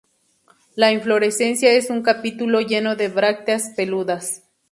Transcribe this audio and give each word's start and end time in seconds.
La 0.75 0.91
inflorescencia 0.91 1.71
es 1.73 1.91
un 1.91 2.01
capítulo 2.01 2.61
lleno 2.61 2.95
de 2.95 3.07
brácteas 3.07 3.69
peludas. 3.77 4.41